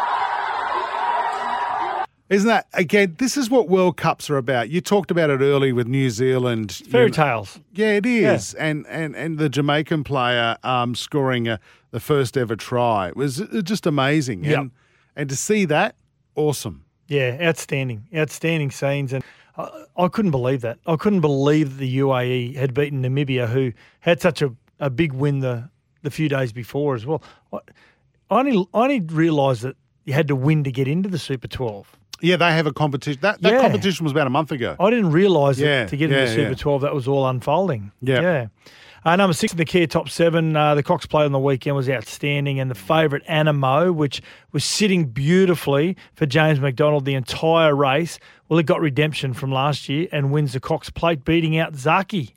[2.30, 3.16] Isn't that again?
[3.18, 4.70] This is what World Cups are about.
[4.70, 6.72] You talked about it early with New Zealand.
[6.72, 7.60] Fairy you know- tales.
[7.72, 8.54] Yeah, it is.
[8.54, 11.60] And, and and the Jamaican player um, scoring a,
[11.90, 14.44] the first ever try it was uh, just amazing.
[14.44, 14.58] Yep.
[14.58, 14.70] And
[15.16, 15.96] and to see that,
[16.34, 16.84] awesome.
[17.06, 19.22] Yeah, outstanding, outstanding scenes, and
[19.58, 20.78] I, I couldn't believe that.
[20.86, 25.12] I couldn't believe that the UAE had beaten Namibia, who had such a, a big
[25.12, 25.68] win the
[26.02, 27.22] the few days before as well.
[27.52, 27.58] I,
[28.30, 31.48] I only I only realised that you had to win to get into the Super
[31.48, 31.98] Twelve.
[32.24, 33.20] Yeah, they have a competition.
[33.22, 33.60] That that Yeah.
[33.60, 34.76] competition was about a month ago.
[34.80, 36.54] I didn't realise Yeah, that to get yeah, into Super yeah.
[36.56, 37.92] 12, that was all unfolding.
[38.00, 38.20] Yeah.
[38.20, 38.46] Yeah.
[39.06, 41.76] Uh, number six in the Kia top seven, uh, the Cox Plate on the weekend
[41.76, 47.74] was outstanding, and the favourite Anamoe, which was sitting beautifully for James McDonald the entire
[47.76, 48.18] race.
[48.48, 52.32] Well, it got redemption from last year and wins the Cox plate, beating out Zaaki.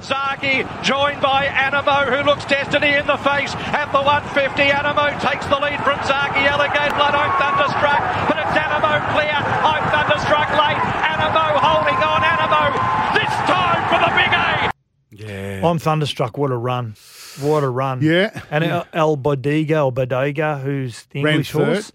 [0.00, 4.62] Zaaki joined by Anamoe, who looks destiny in the face at the 150.
[4.70, 6.42] Anamoe takes the lead from Zaaki.
[6.50, 8.73] Alligator Blood, I'm thunderstruck, but it's Anamoe
[9.12, 9.34] clear.
[9.34, 10.80] I'm thunderstruck late.
[11.10, 12.22] Anamoe holding on.
[12.22, 12.74] Anamoe
[13.14, 14.70] this time for the big A.
[15.10, 15.66] Yeah.
[15.66, 16.36] I'm thunderstruck.
[16.38, 16.94] What a run.
[17.40, 18.02] What a run.
[18.02, 18.40] Yeah.
[18.50, 21.66] And El, El Bodega or Bodega, who's the Ran English third.
[21.66, 21.92] horse,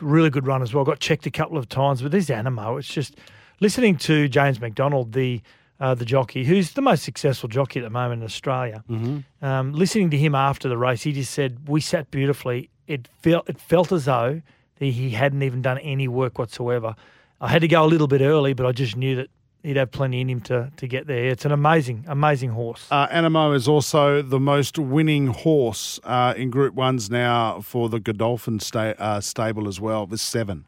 [0.00, 0.84] really good run as well.
[0.84, 3.16] Got checked a couple of times, but this Anamoe, it's just
[3.60, 5.40] listening to James McDonald, the
[5.78, 8.82] uh, the jockey, who's the most successful jockey at the moment in Australia.
[8.88, 9.44] Mm-hmm.
[9.44, 12.70] Um, listening to him after the race, he just said we sat beautifully.
[12.86, 14.42] It felt it felt as though that
[14.78, 16.94] he hadn't even done any work whatsoever.
[17.40, 19.28] I had to go a little bit early, but I just knew that
[19.62, 21.26] he'd have plenty in him to to get there.
[21.26, 22.86] It's an amazing, amazing horse.
[22.90, 28.00] Uh, Anamoe is also the most winning horse uh, in Group Ones now for the
[28.00, 30.64] Godolphin sta- uh, stable as well, with seven.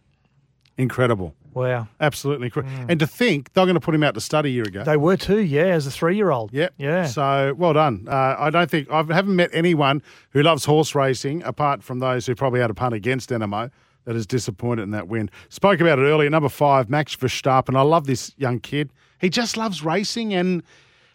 [0.76, 1.34] Incredible.
[1.54, 1.88] Wow.
[2.00, 2.86] Absolutely incredible.
[2.88, 4.84] And to think they're going to put him out to study a year ago.
[4.84, 6.52] They were too, yeah, as a three year old.
[6.52, 6.74] Yep.
[6.78, 7.06] Yeah.
[7.06, 8.06] So well done.
[8.08, 12.26] Uh, I don't think I haven't met anyone who loves horse racing apart from those
[12.26, 13.70] who probably had a punt against Anamoe
[14.08, 15.28] that is disappointed in that win.
[15.50, 16.30] Spoke about it earlier.
[16.30, 17.76] Number five, Max Verstappen.
[17.76, 18.90] I love this young kid.
[19.20, 20.62] He just loves racing, and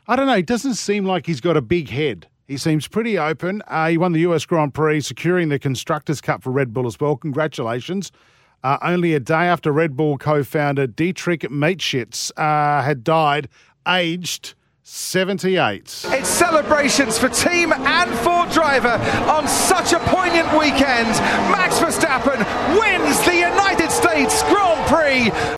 [0.07, 0.35] I don't know.
[0.35, 2.27] It doesn't seem like he's got a big head.
[2.47, 3.63] He seems pretty open.
[3.67, 6.99] Uh, he won the US Grand Prix, securing the Constructors' Cup for Red Bull as
[6.99, 7.15] well.
[7.15, 8.11] Congratulations.
[8.63, 13.49] Uh, only a day after Red Bull co founder Dietrich Mateschitz uh, had died,
[13.87, 14.53] aged
[14.83, 15.81] 78.
[16.09, 18.89] It's celebrations for team and for driver
[19.31, 21.07] on such a poignant weekend.
[21.51, 22.37] Max Verstappen
[22.79, 25.55] wins the United States Grand Prix.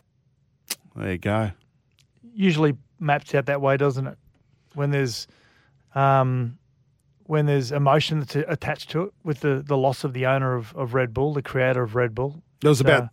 [0.94, 1.50] There you go.
[2.34, 4.16] Usually maps out that way, doesn't it?
[4.74, 5.26] When there's
[5.94, 6.58] um,
[7.24, 10.72] when there's emotion that's attached to it with the, the loss of the owner of,
[10.76, 12.40] of Red Bull, the creator of Red Bull.
[12.60, 13.08] There was So- about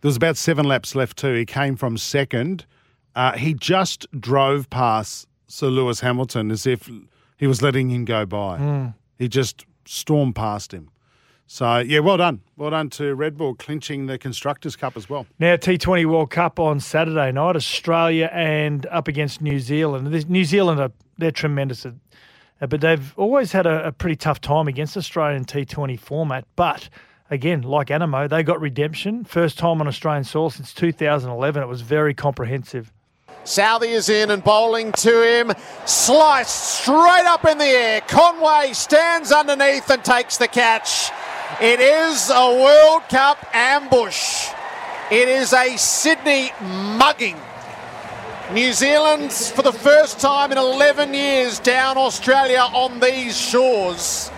[0.00, 1.34] there was about seven laps left too.
[1.34, 2.66] He came from second.
[3.14, 6.88] Uh, he just drove past Sir Lewis Hamilton as if
[7.36, 8.56] he was letting him go by.
[8.56, 8.86] Hmm.
[9.18, 10.88] He just stormed past him.
[11.46, 12.40] So, yeah, well done.
[12.56, 15.26] Well done to Red Bull clinching the Constructors' Cup as well.
[15.38, 20.10] Now, T20 World Cup on Saturday night, Australia and up against New Zealand.
[20.30, 21.86] New Zealand, are, they're tremendous,
[22.58, 26.46] but they've always had a, a pretty tough time against Australian T20 format.
[26.56, 26.88] But
[27.28, 29.24] again, like Anamoe, they got redemption.
[29.24, 31.62] First time on Australian soil since 2011.
[31.62, 32.90] It was very comprehensive.
[33.44, 35.52] Southey is in and bowling to him.
[35.86, 38.00] Sliced straight up in the air.
[38.02, 41.10] Conway stands underneath and takes the catch.
[41.60, 44.48] It is a World Cup ambush.
[45.10, 47.36] It is a Sydney mugging.
[48.52, 54.30] New Zealand, for the first time in 11 years, down Australia on these shores.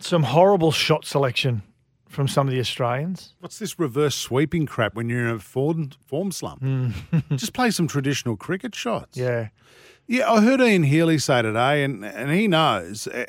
[0.00, 1.62] Some horrible shot selection
[2.08, 3.34] from some of the Australians.
[3.40, 6.62] What's this reverse sweeping crap when you're in a form, form slump?
[7.36, 9.16] Just play some traditional cricket shots.
[9.16, 9.48] Yeah.
[10.06, 13.06] Yeah, I heard Ian Healy say today, and, and he knows.
[13.06, 13.26] Uh,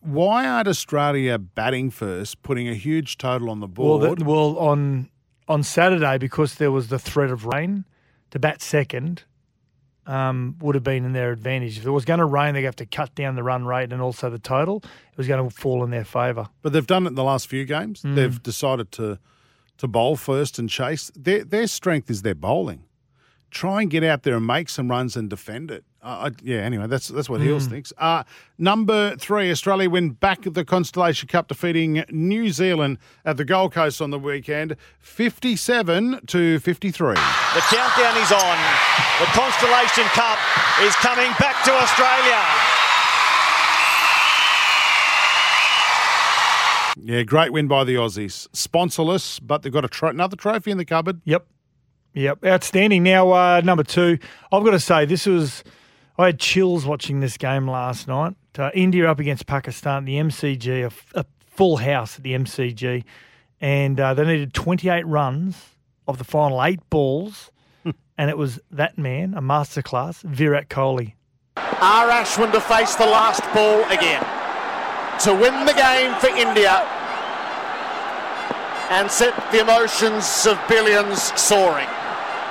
[0.00, 4.18] why aren't Australia batting first, putting a huge total on the Well, board?
[4.18, 5.08] the, well, on
[5.48, 7.84] on Saturday because there was the threat of rain,
[8.30, 9.24] to bat second
[10.06, 11.78] um, would have been in their advantage.
[11.78, 14.02] If it was going to rain, they have to cut down the run rate and
[14.02, 14.78] also the total.
[14.78, 16.48] It was going to fall in their favour.
[16.62, 18.02] But they've done it in the last few games.
[18.02, 18.14] Mm.
[18.14, 19.18] They've decided to
[19.78, 21.10] to bowl first and chase.
[21.16, 22.84] Their their strength is their bowling.
[23.50, 25.84] Try and get out there and make some runs and defend it.
[26.02, 26.56] Uh, I, yeah.
[26.56, 27.70] Anyway, that's that's what Heels Mm.
[27.70, 27.92] thinks.
[27.96, 28.24] Uh,
[28.58, 33.72] number three, Australia win back at the Constellation Cup, defeating New Zealand at the Gold
[33.72, 37.14] Coast on the weekend, fifty-seven to fifty-three.
[37.14, 38.58] The countdown is on.
[39.20, 40.38] The Constellation Cup
[40.82, 42.42] is coming back to Australia.
[47.04, 48.48] Yeah, great win by the Aussies.
[48.50, 51.20] Sponsorless, but they've got a tro- another trophy in the cupboard.
[51.24, 51.46] Yep.
[52.14, 52.44] Yep.
[52.44, 53.02] Outstanding.
[53.02, 54.18] Now, uh, number two,
[54.52, 55.64] I've got to say, this was,
[56.18, 58.34] I had chills watching this game last night.
[58.58, 63.04] Uh, India up against Pakistan, the MCG, a, f- a full house at the MCG.
[63.60, 65.56] And uh, they needed 28 runs
[66.06, 67.50] of the final eight balls.
[68.18, 71.14] and it was that man, a masterclass, Virat Kohli.
[71.56, 72.08] R.
[72.08, 74.22] Ashwin to face the last ball again.
[75.20, 76.86] To win the game for India
[78.90, 81.86] and set the emotions of billions soaring.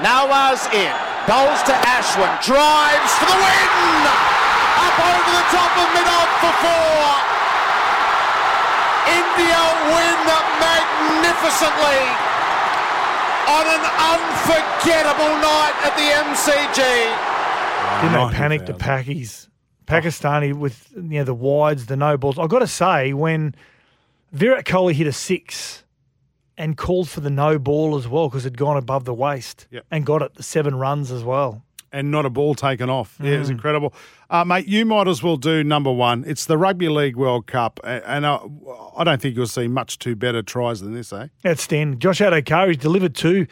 [0.01, 0.95] Nawaz in,
[1.27, 4.03] bowls to Ashwin, drives for the win!
[4.81, 7.05] Up over the top of mid-off for four.
[9.11, 10.17] India win
[10.61, 12.01] magnificently
[13.49, 16.79] on an unforgettable night at the MCG.
[18.01, 19.47] Didn't they panic the Pakis?
[19.85, 22.39] Pakistani with you know the wides, the no balls.
[22.39, 23.55] I've got to say, when
[24.31, 25.83] Virat Kohli hit a six
[26.57, 29.85] and called for the no ball as well because it'd gone above the waist Yep.
[29.91, 31.63] and got it the seven runs as well.
[31.93, 33.17] and not a ball taken off.
[33.21, 33.55] Yeah, it was Mm.
[33.55, 33.93] incredible.
[34.29, 36.23] Uh, mate, you might as well do number one.
[36.25, 38.39] It's the Rugby League World Cup, and uh,
[38.95, 41.27] I don't think you'll see much two better tries than this, eh?
[41.45, 41.99] Outstanding.
[41.99, 43.45] Josh Addo-Carr, he's delivered two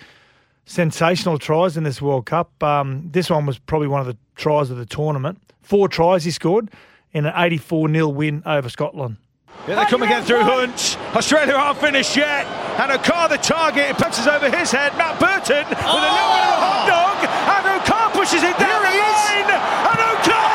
[0.65, 2.63] sensational tries in this World Cup.
[2.63, 5.39] Um, this one was probably one of the tries of the tournament.
[5.61, 6.69] Four tries he scored
[7.11, 9.17] in an 84 0 win over Scotland.
[9.65, 10.97] Here they come again through Hunt.
[11.15, 12.45] Australia aren't finished yet.
[12.79, 13.91] And O'Carr the target.
[13.91, 14.97] It bounces over his head.
[14.97, 16.95] Matt Burton with a little bit of a hot oh!
[16.95, 17.17] dog.
[17.27, 19.49] And O'Carr pushes it down the line.
[19.51, 20.49] And O'Carr!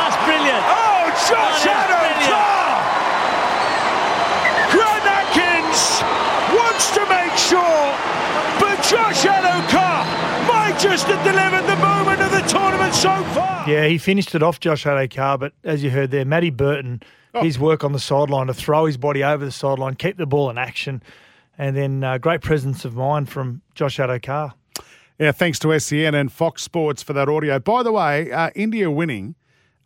[0.00, 0.64] That's brilliant.
[0.66, 2.72] Oh, Josh That is O'Carr!
[4.74, 6.02] Grant Atkins
[6.56, 7.84] wants to make sure.
[8.58, 10.02] But Josh O'Carr
[10.48, 13.68] might just have delivered the moment of the tournament so far.
[13.68, 17.02] Yeah, he finished it off, Josh Adokar, but as you heard there, Matty Burton,
[17.40, 20.50] his work on the sideline to throw his body over the sideline, keep the ball
[20.50, 21.02] in action,
[21.58, 24.54] and then uh, great presence of mind from Josh Addo-Carr.
[25.18, 27.58] Yeah, thanks to SEN and Fox Sports for that audio.
[27.58, 29.34] By the way, uh, India winning.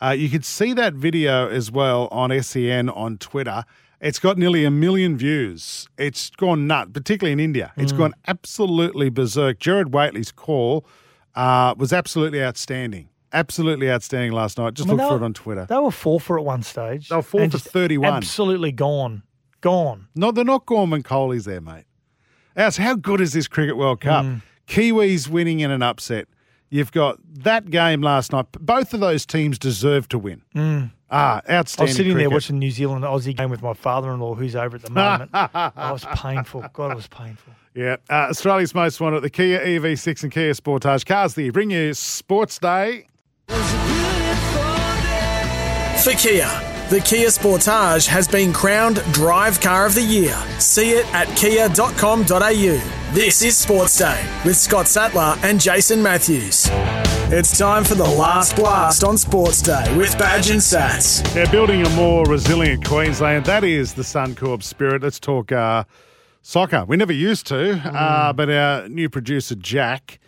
[0.01, 3.65] Uh, you could see that video as well on SEN on Twitter.
[4.01, 5.89] It's got nearly a million views.
[5.99, 7.73] It's gone nut, particularly in India.
[7.77, 7.99] It's Mm.
[7.99, 9.59] gone absolutely berserk.
[9.59, 10.87] Jared Waitley's call
[11.35, 13.09] uh, was absolutely outstanding.
[13.37, 14.75] Absolutely outstanding last night.
[14.75, 15.67] Just I mean, look for were- it on Twitter.
[15.69, 17.09] They were four for at one stage.
[17.09, 18.15] They were four for 31.
[18.15, 19.23] Absolutely gone.
[19.61, 20.09] Gone.
[20.15, 21.85] No, they're not Gorman Kohli's there, mate.
[22.57, 24.25] Alex, how good is this Cricket World Cup?
[24.25, 24.43] Mm.
[24.67, 26.29] Kiwis winning in an upset.
[26.71, 28.47] You've got that game last night.
[28.53, 30.43] Both of those teams deserve to win.
[30.55, 30.91] Mm.
[31.11, 31.89] Ah, outstanding.
[31.89, 34.57] I was sitting there watching New Zealand Aussie game with my father in law, who's
[34.57, 35.31] over at the moment.
[35.35, 36.65] oh, it was painful.
[36.73, 37.53] God, it was painful.
[37.75, 41.35] Yeah, uh, Australia's most wanted, the Kia EV6 and Kia Sportage cars.
[41.35, 43.07] There, bring you Sports Day.
[46.07, 46.47] For Kia,
[46.89, 50.37] the Kia Sportage has been crowned Drive Car of the Year.
[50.61, 53.13] See it at kia.com.au.
[53.13, 56.69] This is Sports Day with Scott Sattler and Jason Matthews.
[57.33, 61.25] It's time for the last blast on Sports Day with Badge and Sats.
[61.35, 63.45] Yeah, building a more resilient Queensland.
[63.47, 65.03] That is the Suncorp spirit.
[65.03, 65.83] Let's talk uh,
[66.43, 66.85] soccer.
[66.85, 70.21] We never used to, uh, but our new producer, Jack,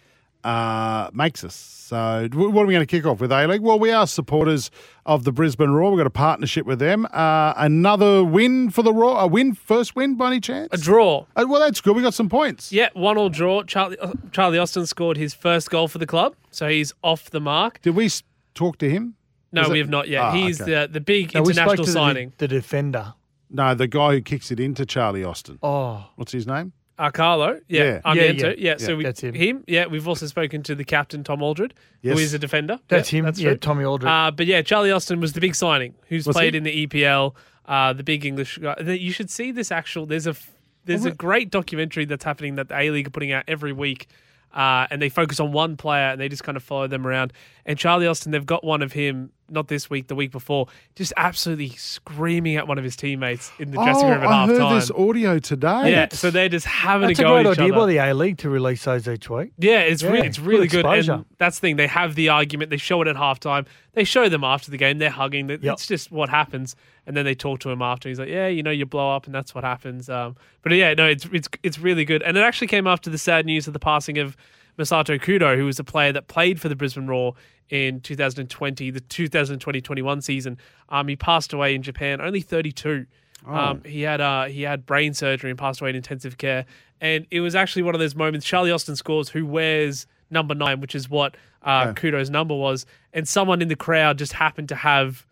[0.49, 1.55] uh, makes us.
[1.55, 3.63] So, what are we going to kick off with, A League?
[3.63, 4.71] Well, we are supporters
[5.07, 5.91] of the Brisbane Roar.
[5.91, 7.07] We've got a partnership with them.
[7.13, 9.19] Uh, another win for the Roar.
[9.21, 10.69] A win, first win by any chance?
[10.73, 11.25] A draw.
[11.35, 11.97] Uh, well, that's good.
[11.97, 12.71] We got some points.
[12.73, 13.63] Yeah, one all draw.
[13.63, 17.41] Charlie, uh, Charlie Austin scored his first goal for the club, so he's off the
[17.41, 17.81] mark.
[17.81, 18.11] Did we
[18.55, 19.15] talk to him?
[19.51, 20.21] No, Was we it- have not yet.
[20.23, 20.71] Ah, he's okay.
[20.73, 22.33] the the big No, we spoke international to the- signing.
[22.37, 23.15] The, defender.
[23.51, 25.59] No, the guy who kicks it into Charlie Austin.
[25.63, 26.75] Oh, What's his name?
[27.13, 28.01] Carlo, yeah, Yeah.
[28.05, 28.71] I'm Yeah, into, yeah.
[28.73, 28.77] yeah.
[28.79, 29.65] So Yeah, we, that's him.
[29.67, 29.87] yeah.
[29.87, 32.17] We've also spoken to the captain Tom Aldred, Yes.
[32.19, 32.79] who is a defender.
[32.89, 33.25] that's Yeah, him.
[33.27, 33.59] That's yeah, true.
[33.59, 34.09] Tommy Aldred.
[34.09, 36.59] Uh, but yeah, Charlie Austin was the big signing, who's Was played he?
[36.59, 37.35] in the EPL.
[37.67, 38.75] Uh, the big English guy.
[38.81, 40.07] The- You should see this actual.
[40.07, 40.51] There's a f-
[40.85, 44.07] there's a great documentary that's happening that the A League are putting out every week,
[44.55, 47.35] uh, and they focus on one player and they just kind of follow them around.
[47.69, 49.31] And Charlie Austin, they've got one of him.
[49.51, 53.71] Not this week, the week before, just absolutely screaming at one of his teammates in
[53.71, 55.91] the dressing oh, room at I half heard this audio today.
[55.91, 57.81] yeah, so they're just having That's a a go great at each idea other.
[57.81, 59.53] by the A League to release those each week.
[59.57, 60.81] Yeah, it's Yeah, really it's good really good.
[60.81, 61.13] exposure.
[61.15, 61.77] And that's the thing.
[61.77, 62.69] They have the argument.
[62.69, 63.67] They show it at halftime.
[63.95, 64.99] They show them after the game.
[64.99, 65.47] They're hugging.
[65.47, 65.73] That Yep.
[65.73, 66.77] It's just what happens.
[67.07, 68.11] And then they talk to him after.
[68.11, 70.93] He's like, "Yeah, you know, you blow up, and that's what happens." Um, but yeah,
[70.93, 72.23] no, it's it's it's really good.
[72.23, 74.37] And it actually came after the sad news of the passing of
[74.79, 77.35] Masato Kudo, who was a player that played for the Brisbane Roar
[77.69, 80.59] in 2020, the 2020-21 season.
[80.89, 83.07] Um, he passed away in Japan, only 32.
[83.47, 86.67] Um, he had uh, he had brain surgery and passed away in intensive care.
[87.01, 88.45] And it was actually one of those moments.
[88.45, 93.29] Charlie Austin scores, who wears number nine, which is what uh, Kudo's number was, and
[93.29, 95.25] someone in the crowd just happened to have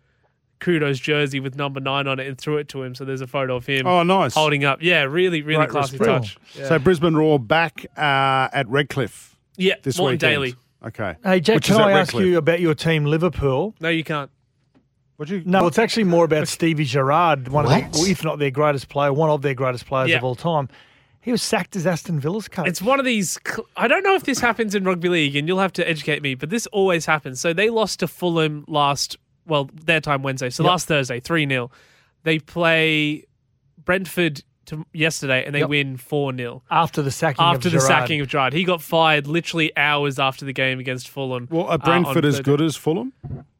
[0.61, 2.95] Kudo's jersey with number nine on it and threw it to him.
[2.95, 3.85] So there's a photo of him.
[3.85, 4.33] Oh, nice.
[4.33, 4.81] holding up.
[4.81, 6.23] Yeah, really, really Great classy respect.
[6.23, 6.37] touch.
[6.55, 10.33] Yeah, So Brisbane Roar back uh, at Redcliffe yeah this Moreton weekend.
[10.33, 10.55] Daly.
[10.85, 11.15] Okay.
[11.23, 13.75] Hey, Jack, Which can is at I ask you about your team, Liverpool?
[13.81, 14.29] No, you can't.
[15.17, 15.41] What you?
[15.45, 19.11] No, it's actually more about Stevie Gerrard, one of the, if not their greatest player,
[19.11, 20.17] one of their greatest players Yeah.
[20.17, 20.69] of all time.
[21.19, 22.67] He was sacked as Aston Villa's coach.
[22.67, 23.37] It's one of these.
[23.45, 26.21] cl- I don't know if this happens in rugby league, and you'll have to educate
[26.21, 26.35] me.
[26.35, 27.41] But this always happens.
[27.41, 29.17] So they lost to Fulham last.
[29.47, 30.49] Well, their time Wednesday.
[30.51, 30.69] So Yep.
[30.69, 31.71] last Thursday, three 0
[32.23, 33.23] They play
[33.83, 35.69] Brentford to yesterday, and they Yep.
[35.69, 37.87] win four 0 after the sacking after of the Gerrard.
[37.87, 38.53] sacking of Gerrard.
[38.53, 41.47] He got fired literally hours after the game against Fulham.
[41.51, 43.11] Well, uh, are on Brentford as good as Fulham?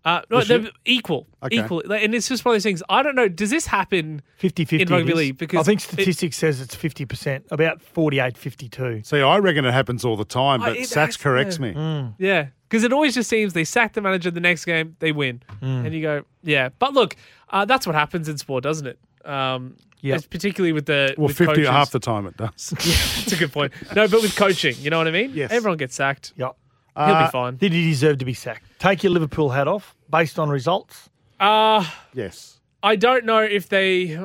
[0.05, 0.71] Uh, no, This they're year?
[0.85, 1.57] equal, Okay.
[1.59, 2.81] equal, and it's just one of those things.
[2.87, 3.27] I don't know.
[3.27, 5.37] Does this happen 50-50 in rugby league?
[5.37, 9.01] Because I think it- statistics says it's 50%, about 48-52.
[9.05, 11.71] See, I reckon it happens all the time, but it Sats corrects yeah.
[11.73, 12.09] me.
[12.19, 15.41] Yeah, because it always just seems they sack the manager the next game, they win,
[15.61, 16.69] and you go, yeah.
[16.79, 17.15] But look,
[17.49, 18.99] uh, that's what happens in sport, doesn't it?
[19.27, 20.17] Um, Yep.
[20.17, 21.69] it's particularly with the Well, with 50 coaches.
[21.69, 22.71] half the time it does.
[22.85, 23.73] yeah, That's a good point.
[23.95, 25.31] No, but with coaching, you know what I mean?
[25.33, 25.51] Yes.
[25.51, 26.33] Everyone gets sacked.
[26.37, 26.55] Yep.
[26.95, 27.55] He'll Uh, be fine.
[27.57, 28.63] Did he deserve to be sacked?
[28.79, 31.09] Take your Liverpool hat off based on results.
[31.39, 32.59] Uh, yes.
[32.83, 34.19] I don't know if they.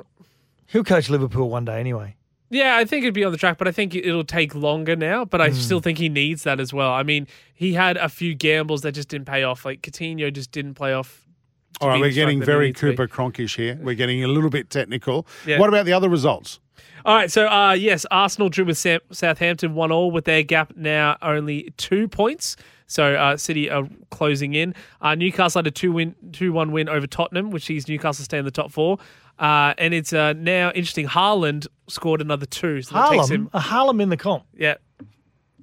[0.66, 2.16] He'll coach Liverpool one day anyway.
[2.50, 5.24] Yeah, I think it'd be on the track, but I think it'll take longer now.
[5.24, 5.54] But I Hmm.
[5.54, 6.92] still think he needs that as well.
[6.92, 9.64] I mean, he had a few gambles that just didn't pay off.
[9.64, 11.26] Like Coutinho just didn't play off.
[11.74, 12.96] To All right, we're getting very needs to be.
[12.96, 13.78] Cooper Cronkish here.
[13.80, 15.26] We're getting a little bit technical.
[15.46, 15.58] Yeah.
[15.58, 16.60] What about the other results?
[17.04, 20.74] All right, so uh, yes, Arsenal drew with Sam- Southampton one all, with their gap
[20.76, 22.56] now only two points.
[22.86, 24.74] So uh, City are closing in.
[25.00, 28.38] Uh, Newcastle had a two win, two one win over Tottenham, which sees Newcastle stay
[28.38, 28.98] in the top four.
[29.38, 31.08] Uh, and it's uh, now interesting.
[31.08, 33.50] Haaland scored another two, so that takes Haaland, him.
[33.54, 34.44] a Haaland in the comp.
[34.54, 34.74] Yeah,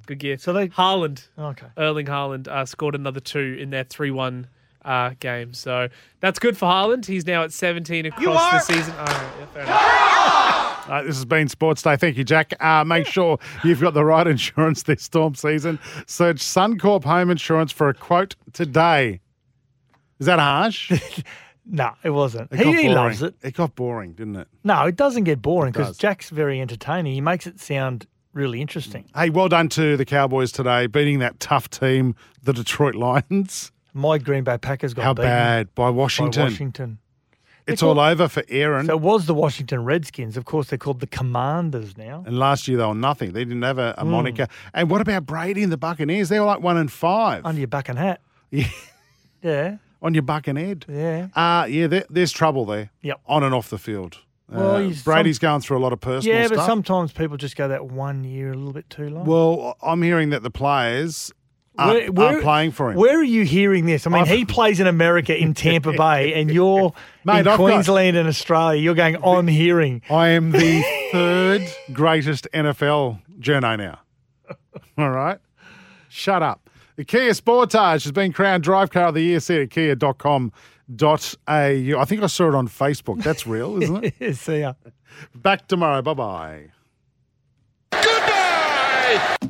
[0.08, 0.38] good gear.
[0.40, 1.68] So they- Haaland, Okay.
[1.78, 4.48] Erling Haaland uh, scored another two in their three one.
[4.86, 5.90] Uh, game, so
[6.22, 7.06] that's good for Haaland.
[7.06, 8.94] He's now at 17 across the season.
[8.98, 10.66] Oh, yeah, fair enough.
[10.90, 11.96] Uh, this has been Sports Day.
[11.98, 12.52] Thank you, Jack.
[12.60, 15.78] Uh, make sure you've got the right insurance this storm season.
[16.08, 19.20] Search Suncorp Home Insurance for a quote today.
[20.20, 20.92] Is that harsh?
[21.72, 22.50] No, it wasn't.
[22.50, 23.36] got He, he loves it.
[23.44, 24.48] It got boring, didn't it?
[24.64, 25.98] No, it doesn't get boring because.
[26.00, 27.14] Jack's very entertaining.
[27.14, 29.06] He makes it sound really interesting.
[29.14, 33.72] Hey, well done to the Cowboys today, beating that tough team, the Detroit Lions.
[33.94, 36.44] My Green Bay Packers got How beaten bad by by Washington.
[36.44, 36.98] Washington.
[37.68, 38.88] It's They're all called- over for Aaron.
[38.88, 40.38] So it was the Washington Redskins.
[40.38, 42.24] Of course, they're called the Commanders now.
[42.26, 43.34] and last year they were nothing.
[43.34, 44.48] They didn't have a, a moniker.
[44.74, 46.30] And what about Brady and the Buccaneers?
[46.30, 48.22] They were like one and five Under your buck and hat.
[48.52, 48.68] Yeah.
[49.44, 49.78] Yeah.
[50.02, 50.86] on your buck and head.
[50.90, 51.28] Yeah.
[51.36, 52.90] Uh, yeah, there, there's trouble there.
[53.04, 53.20] Yep.
[53.28, 54.18] On and off the field.
[54.50, 56.34] Well, Uh, Brady's going through a lot of personal stuff.
[56.34, 56.58] Yeah, stuff.
[56.58, 59.26] but sometimes people just go that one year a little bit too long.
[59.26, 61.32] Well, I'm hearing that the players
[61.80, 62.98] aren't, aren't playing for him.
[62.98, 64.06] Where are you hearing this?
[64.06, 67.46] I mean, I've- he plays in America in Tampa Bay, and you're Mate, in I've
[67.46, 68.82] got- Queensland and Australia.
[68.82, 70.02] You're going, I'm hearing.
[70.10, 71.64] I am the third
[71.94, 74.00] greatest NFL journo now.
[74.98, 75.40] All right?
[76.10, 76.70] Shut up.
[76.96, 79.40] The Kia Sportage has been crowned Drive Car of the Year.
[79.40, 80.52] See it at kia.com.au.
[81.48, 83.24] I think I saw it on Facebook.
[83.24, 84.36] That's real, isn't it?
[84.38, 84.74] See ya.
[85.36, 86.02] Back tomorrow.
[86.02, 86.14] Bye
[87.92, 89.50] bye.